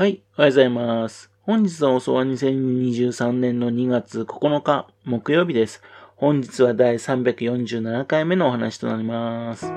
[0.00, 1.30] はい、おはようございます。
[1.42, 5.82] 本日の放送は2023年の2月9日木曜日です。
[6.16, 9.66] 本日は第347回目のお話となります。
[9.66, 9.74] こ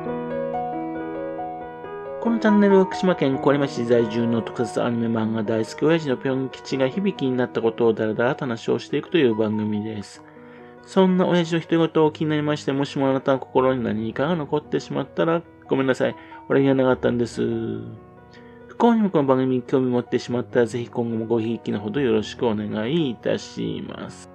[2.29, 10.23] のチャンネルは福島県郡山市在住の特撮アニメ漫画大好き親父のぴょん吉が響きになったことをだらだらと話をしていくという番組です。
[10.85, 16.15] そんな親父の独り言を気になりまして、もしもあなたの心に何かが残ってしまったらごめんなさい。
[16.47, 17.41] 俺にはなかったんです。
[18.73, 24.31] 不幸にもこの番組に興味持ってしまったら、ぜひ今後もごひいきのほどよろしくお願いいたします。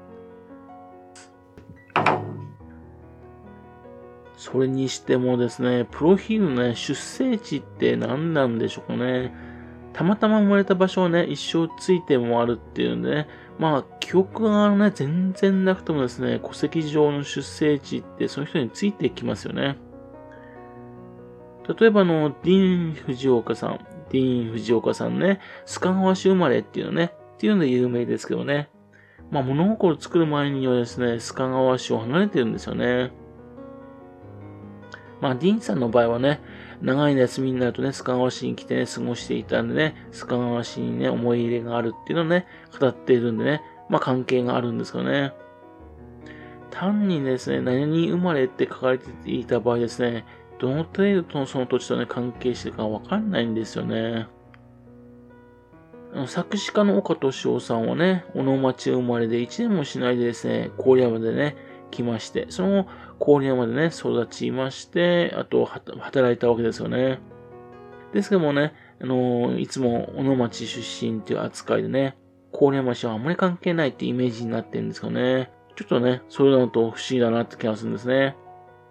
[4.37, 9.35] それにしてもですね、プロフィールのね、出生地って何なんでしょうかね。
[9.93, 19.77] たまたま生まれた場所をね、一生ついてもあるっていうんでね、まあ、記憶がね、全然なくてもですね、戸籍上の出生地ってその人についてきますよね。
[21.81, 23.88] 例えばの、ディーン・藤岡さん。
[24.11, 28.69] ディーン・藤岡さんね、須賀川市生まれっていうのね、っていうので有名ですけどね。
[29.31, 33.13] まあ、物心作る前にはですね、須賀川市を離れてるんですよね。
[35.21, 36.41] まあ、ディーンさんの場合はね、
[36.81, 42.47] 長い休みになるとね、須賀川市に来てね、過ごしていたんでね、須賀川市にね、思い入れがあるっていうのをね、
[42.79, 45.33] 語っているんでね、まあ関係があるんですけどね。
[46.71, 50.25] 単にですね、何に生まれって書かれていた場合ですね、
[50.59, 54.27] どの程度とその土地とね、関係してるかわかんないんですよね。
[56.27, 61.57] 作詞家の岡敏夫さんはね、小野町生まれで1年もしないでですね、郡山でね、
[61.91, 62.87] 来まして、その
[63.19, 67.21] 後、郡山でね、育ちまして、あと、働いたわけですよね。
[68.13, 72.17] ですけどもね、あのいつも小野町出身っていう扱いでね、
[72.53, 75.51] 郡山市はあんまり関係ないってイメージになってるんですよね。
[75.77, 78.37] ちょっとね、そういうのと不思議だなって気がするんですね。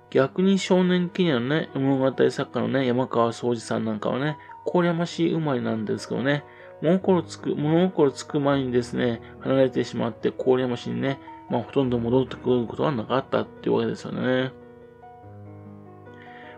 [0.09, 4.38] 逆に少年記念のね、物語作家のね、山川総司さんなんかはね、
[4.72, 6.44] 郡山市生まれなんですけどね、
[6.81, 14.52] 物心つく、物心つく前にですね、離れてしまって郡山市にね、まあほとんど戻ってくることはなかったっていうわけですよね。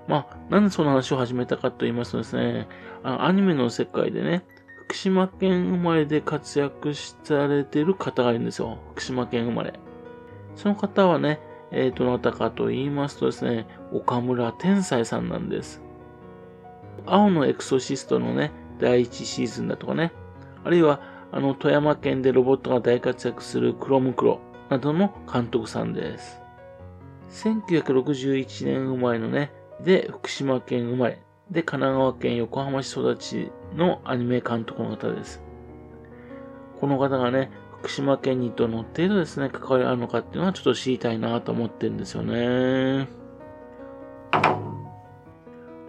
[0.08, 2.68] まあ、なんでその話を始めたかと言いますとですね、
[3.04, 4.44] あの、アニメの世界でね、
[4.86, 8.80] 福島県生まれで活躍されてる方がいるんですよ。
[8.94, 9.74] 福島県生まれ。
[10.56, 11.40] その方はね、
[11.72, 15.82] えー、どなたかと言いますとですね、岡村天才さんなんです。
[17.06, 20.12] 青のエクソシストのね、第1シーズンだとかね、
[20.64, 26.42] あるいは、あの、富山県でロボットが大活躍するクロムクロなどの監督さんです。
[27.30, 29.52] 1961年生まれのね、
[29.84, 35.42] で、福島県生まれ、で、神奈川県横浜市育ちのアニメ監督の方です。
[36.80, 43.08] この方がね、福島県にどの程度ですね、関わりあるのかっていうのはちょっと知りたいなと思ってるんですよね。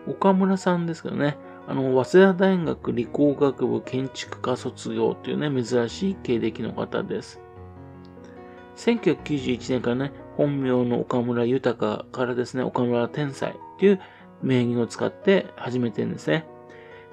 [0.06, 1.36] 岡村さんですけどね、
[1.66, 7.40] あの、早稲田大学理工学部建築科卒業というね、珍しい経歴の方です。
[8.76, 14.00] 1991年からね、本名の岡村豊からですね、岡村天才という
[14.42, 16.46] 名義を使って始めてるんですね。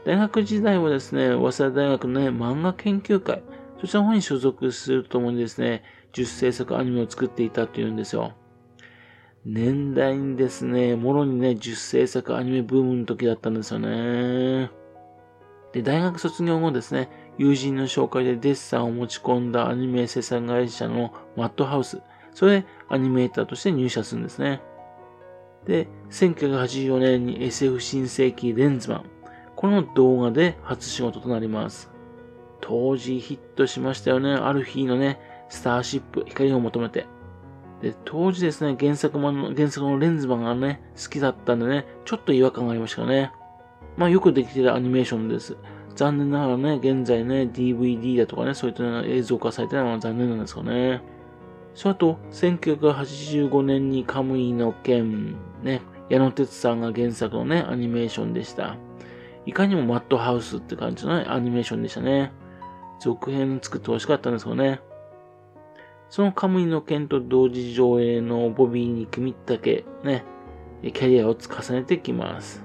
[0.05, 3.43] 大学時代はですね、早稲田大学のね、漫画研究会、
[3.79, 5.83] そちらの方に所属するとともにですね、
[6.13, 8.33] 10制作アニメを作っていたというんですよ。
[9.45, 14.71] 年代にですね、もろにね、10制作アニメブームの時だったんですよね。
[15.73, 22.01] で、大学卒業後ですね、友人の紹介でデッサンを持ち込んだアニメ制作会社のマッドハウス、
[22.33, 24.61] それでアニメーターとして入社するんですね。
[25.65, 29.05] で、1984年に SF 新世紀レンズマン。
[29.55, 31.91] この動画で初仕事となります。
[32.67, 34.33] 当時ヒットしましたよね。
[34.33, 37.05] ある日のね、スターシップ、光を求めて。
[37.81, 43.31] で、当時ですね、原作の、原作のレンズマンがね、好きだったんでね、ちょっと違和感がありましたね。
[43.95, 45.55] まあよくできてるアニメーションです。
[45.95, 51.01] 残念ながらね、現在ね、DVD だとかね、そういった映像化されてないのは残念なんですよね。
[51.73, 58.75] その後、1985年にカムイの剣、ね、矢野哲さんが原作のね、アニメーションでした。
[59.45, 62.33] いかにもマッドハウスって感じの、ね、アニメーションでしたね。
[62.99, 64.81] 続編作ってほしかったんですよね。
[66.09, 70.23] そのカムイの剣と同時上映のボビーに組み立け、ね、
[70.81, 72.63] キャリアを重ねてきます。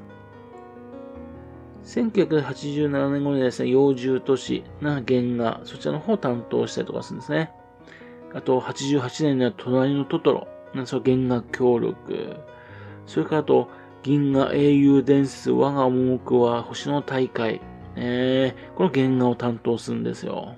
[1.84, 7.50] 1987年頃にですね、幼獣都市な原画、そちらの方を担当したりとかするんですね。
[8.34, 10.48] あと、88年には隣のトトロ、
[10.86, 12.36] その原画協力。
[13.06, 13.68] それからあと、
[14.02, 17.60] 銀河英雄伝説我が重くは星の大会。
[17.96, 20.56] えー、この原画を担当するんですよ。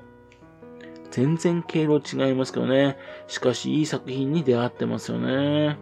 [1.10, 2.98] 全然経路違いますけどね。
[3.28, 5.78] しかしいい作品に出会ってますよね。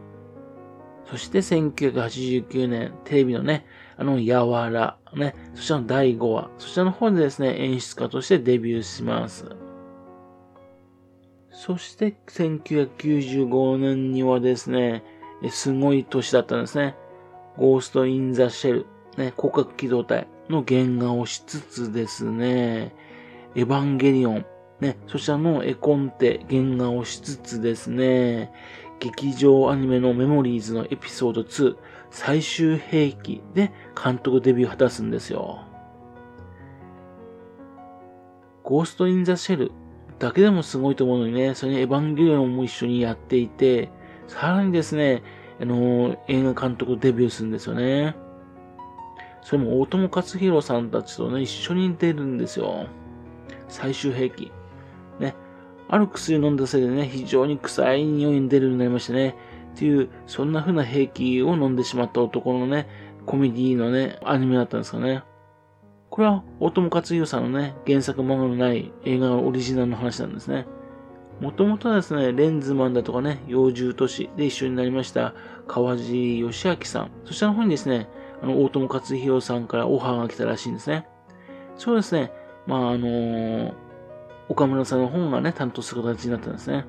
[1.06, 3.66] そして1989年、テレビのね、
[3.96, 9.46] あの、やわら、ね、そちらの第5話、そちらの方でですね、演出家としてデビューします。
[11.50, 15.04] そして1995年にはですね、
[15.50, 16.96] すごい年だったんですね。
[17.56, 22.94] ゴースト・イン・ザ・シェル、ね、広角機動隊の原画をしつつですね、
[23.56, 24.46] エヴァンゲリオン、
[24.80, 28.52] ね、そちらの絵コンテ原画をしつつですね、
[29.00, 31.76] 劇場アニメのメモリーズのエピソード2、
[32.10, 35.64] 最終兵器で監督デビューを果たすんですよ。
[38.62, 39.72] ゴースト・イン・ザ・シェル
[40.20, 43.90] だけでもすごいと思うのにね、それにエヴァンゲリオンも一緒にやっていて、
[44.28, 45.22] さらにですね、
[45.60, 48.14] あのー、映画監督デビューするんですよね。
[49.42, 52.86] それも大友克弘さんたちとね、一緒に出るんですよ。
[53.68, 54.52] 最終兵器。
[55.18, 55.34] ね。
[55.88, 59.36] ある薬飲んだせいでね、非常に臭い匂いに出るようになりましてね。
[59.74, 62.88] っていう、そんな風な兵器を飲んでしまった男のね、
[63.26, 65.22] コメディのね、アニメだったんですかね。
[66.10, 70.66] これは大友克洋さんのね、原作漫画のない映画のオリジナルの話なんですね。
[71.40, 75.34] もともとはですね、レンズマンだとかね、幼獣都市で一緒になりました
[75.66, 77.10] 川地義明さん。
[77.24, 78.08] そちらの方にですね、
[78.42, 81.06] あの、大友克洋さんからオファーが来たらしいんですね。
[81.76, 82.32] そうですね、
[82.66, 83.74] まああのー、
[84.48, 86.84] 岡村さんの本がね、担当する形になったんですね。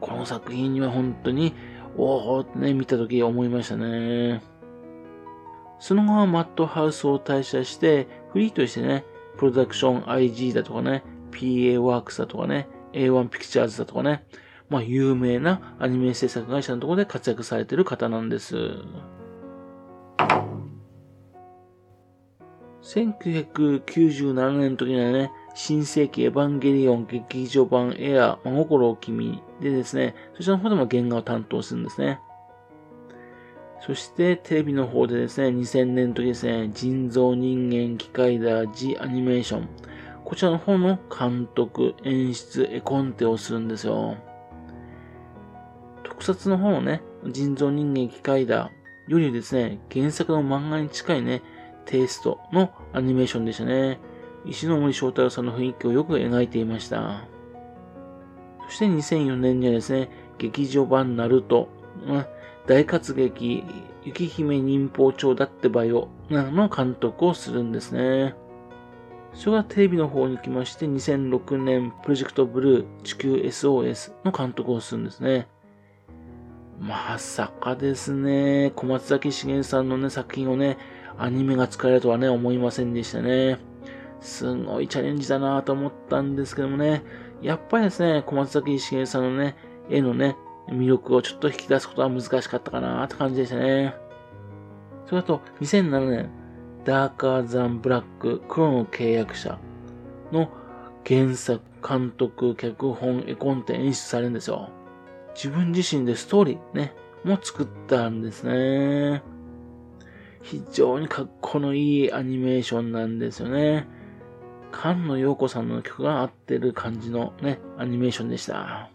[0.00, 1.54] この作品には本当に、
[1.96, 4.42] おおってね、見たとき思いましたね。
[5.78, 9.04] その後はマットハウスを退社して、フリーとしてね、
[9.36, 14.24] プロダクション IG だとかね、PA ワークスだとかね、A1 ピクチャーズだとかね、
[14.68, 18.56] まあ有名なアニメ制作会社のところで活躍されてる方なんです。
[22.82, 32.20] 1997年の時にはね、新世紀エヴァンゲリオン劇場版エア真心を君でですね、そちらの方でも原画を担当するんですね。
[33.86, 39.68] そしてテレビの方でですね、2000年の時ですね、人造人間機械だジアニメーション。
[40.24, 44.16] こちらの方の監督、演出、絵コンテをするんですよ。
[46.04, 48.70] 特撮の方のね、人造人間機械だ
[49.12, 51.42] よりですね、原作の漫画に近いね、
[51.84, 54.00] テイストのアニメーションでしたね。
[54.46, 57.28] 石森章太郎さんの雰囲気をよく描いていました。
[58.68, 61.68] そして2004年にはですね、劇場版ナルト、
[62.66, 63.62] 大活劇、
[64.02, 68.34] 雪姫忍法帳だってばよ、の監督をするんですね。
[69.34, 75.48] それがテレビの方に来まして、2006年、プロジェクトブルー地球 SOS の監督をするんですね。
[76.82, 80.78] まさかですね、小松崎しげんさんのね、作品をね、
[81.16, 83.60] アニメが使えるとはね、思いませんでしたね。
[84.20, 87.04] すごいチャレンジだなと思ったんですけどもね、
[87.40, 89.54] やっぱりですね、小松崎しげんさんのね、
[89.90, 90.36] 絵のね、
[90.70, 93.94] 魅力をちょっと引き出すことは難しかったかなって感じでしたね。
[95.06, 96.30] それだと、2007年、
[96.84, 99.56] ダーカーザンブラック黒の契約者
[100.32, 100.50] の
[101.06, 104.70] 原作、監督、脚本、絵コンテ演出されるんですよ。
[105.34, 106.94] 自分自身でストーリーね、
[107.24, 109.22] も作ったんですね。
[110.42, 113.86] 非常にかっこのいいアニメーションなんですよね。
[114.72, 118.90] 菅野陽子さんの曲が合ってる感じのね、アニメーションでした。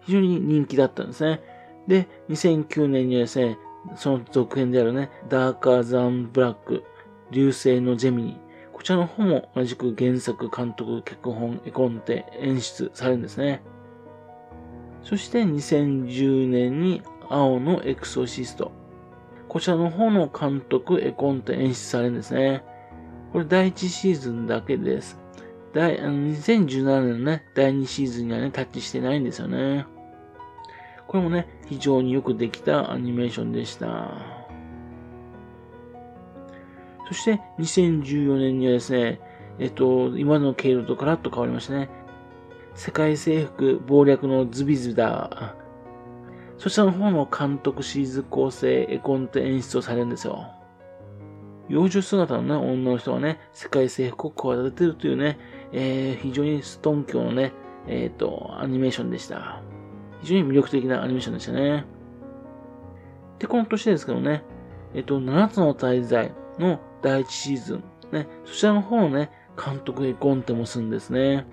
[0.00, 1.40] 非常に人気だったんですね。
[1.86, 3.58] で、2009年にはですね、
[3.96, 6.84] その続編であるね、ダーカーザンブラック、
[7.30, 8.40] 流星のジェミニ。
[8.72, 13.62] こちらの方も同じく原作、監督、脚本、絵コンテ、演出されるんですね。
[15.02, 18.72] そして2010年に青のエクソシスト。
[19.48, 22.62] こちらの方の監督、絵コンテ、演出されるんですね。
[23.32, 25.18] これ第1シーズンだけです。
[25.72, 29.86] 第、2017年のね、第2シーズンにはね、タッチしてないんですよね。
[31.06, 34.12] これもね、非常によくできたアニメーションでした。
[37.08, 39.20] そして、2014年にはですね、
[39.58, 41.88] えっと、今の経路とガラッと変わりましたね。
[42.80, 45.54] 世界征服謀略のズビズダ
[46.56, 50.50] そちらの方の監督シーズ構成、絵コンテ演出をされるんですよ。
[51.68, 55.38] 幼女姿のね、女の人がね、世界征服を企てるというね、
[55.72, 57.52] えー、非常にストン教のね、
[57.86, 59.60] えっ、ー、と、アニメーションでした。
[60.22, 61.84] 非常に魅力的なアニメーションでしたね。
[63.40, 64.42] で、この年ですけどね、
[64.94, 69.30] えっ、ー、と、7つの滞在の第1シーズン、ね、そちらの方のね、
[69.62, 71.44] 監督へコンテもするんですね。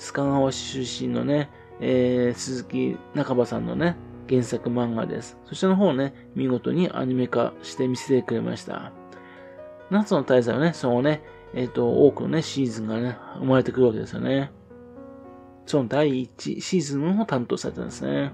[0.00, 3.96] 須賀川市出身のね、えー、鈴木中場さんのね、
[4.30, 5.36] 原作漫画です。
[5.44, 8.92] そちらの方をね、見事にアニメ化して見せてくれました。
[9.90, 14.50] 夏の大祭はね、そのね、えっ、ー、と、多くのね、シーズンがね、生まれてくるわけですよね。
[15.66, 18.32] その第1シーズンを担当されたんですね。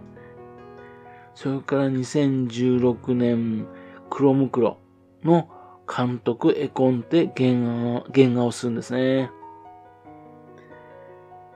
[1.35, 3.67] それから2016年、
[4.09, 4.79] 黒ムクロ
[5.25, 5.49] の
[5.87, 9.31] 監督、絵コンテ、原画原画をするんですね。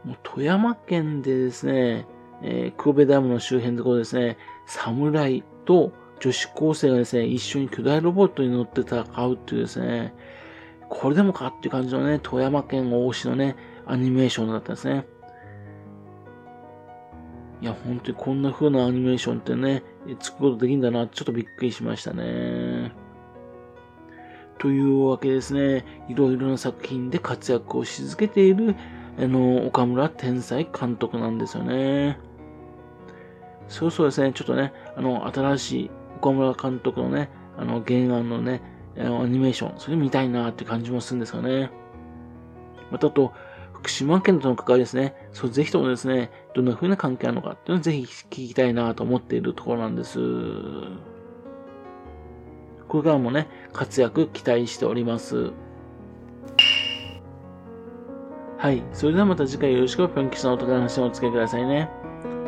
[0.05, 2.07] もう富山県でですね、
[2.43, 10.15] えー、黒部ダムの周辺のところですね、侍と女子高生がですね、一緒に巨大ロボットに乗って戦うっていうですね、
[10.89, 15.07] これでもかっていう感じのね、富山県大市のね、アニメーションだったんですね。
[17.63, 19.83] いや、本当にこんな風なアニメーションってね、
[20.19, 22.93] 作ることできるんだな、ちょっとびっくりしましたね。
[24.59, 28.75] というわけですね、いろいろな作品で活躍をし続けている、
[29.27, 32.19] の、岡村天才監督なんですよね。
[33.69, 38.63] そうそうですね、ちょっとね、あの、新しい岡村監督のね、あの、原案のね、
[38.97, 41.71] アニメーション、それ見たいなって感じもするんですよね。
[42.91, 43.33] またあと、
[43.73, 45.15] 福島県との関わりですね。
[45.33, 50.19] そう、ぜひともですね、どんな風な関係あるのかっていうのをぜひ聞きたいなと思っているところなんです。
[52.89, 55.53] これからもね、活躍期待しております。
[58.61, 58.83] はい。
[58.93, 61.89] それではまた次回よろしくぴょん吉のお宝の話をお付けくださいね。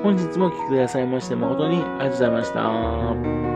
[0.03, 3.52] 本日もお聴きくださいまして誠にありがとうございました。